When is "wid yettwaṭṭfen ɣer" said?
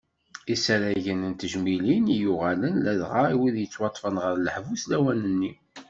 3.39-4.33